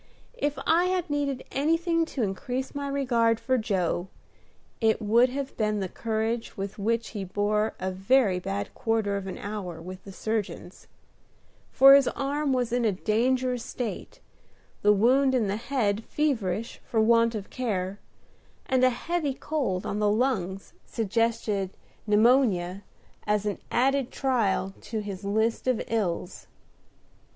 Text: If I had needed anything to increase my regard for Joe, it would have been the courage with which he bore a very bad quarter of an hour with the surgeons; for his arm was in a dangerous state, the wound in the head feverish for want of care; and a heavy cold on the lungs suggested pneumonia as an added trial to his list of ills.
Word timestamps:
If 0.39 0.57
I 0.65 0.85
had 0.85 1.11
needed 1.11 1.43
anything 1.51 2.05
to 2.05 2.23
increase 2.23 2.73
my 2.73 2.87
regard 2.87 3.39
for 3.39 3.55
Joe, 3.59 4.07
it 4.79 4.99
would 4.99 5.29
have 5.29 5.55
been 5.57 5.79
the 5.79 5.87
courage 5.87 6.57
with 6.57 6.79
which 6.79 7.09
he 7.09 7.23
bore 7.23 7.75
a 7.79 7.91
very 7.91 8.39
bad 8.39 8.73
quarter 8.73 9.15
of 9.15 9.27
an 9.27 9.37
hour 9.37 9.79
with 9.79 10.03
the 10.03 10.11
surgeons; 10.11 10.87
for 11.71 11.93
his 11.93 12.07
arm 12.07 12.51
was 12.51 12.73
in 12.73 12.83
a 12.83 12.91
dangerous 12.91 13.63
state, 13.63 14.21
the 14.81 14.91
wound 14.91 15.35
in 15.35 15.45
the 15.45 15.55
head 15.55 16.03
feverish 16.05 16.81
for 16.83 16.99
want 16.99 17.35
of 17.35 17.51
care; 17.51 17.99
and 18.65 18.83
a 18.83 18.89
heavy 18.89 19.35
cold 19.35 19.85
on 19.85 19.99
the 19.99 20.09
lungs 20.09 20.73
suggested 20.83 21.77
pneumonia 22.07 22.81
as 23.27 23.45
an 23.45 23.59
added 23.69 24.09
trial 24.11 24.73
to 24.81 25.01
his 25.01 25.23
list 25.23 25.67
of 25.67 25.79
ills. 25.89 26.47